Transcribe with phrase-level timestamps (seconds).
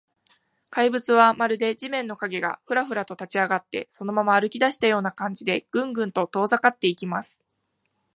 [0.71, 7.39] 怪物は、まるで地面の影が、フラフラと立ちあがって、そのまま歩きだしたような感じで、グングンと遠ざかっていきます。